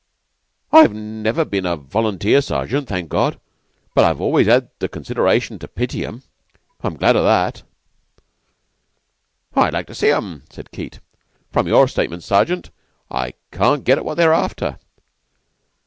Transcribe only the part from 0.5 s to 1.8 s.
I've never been a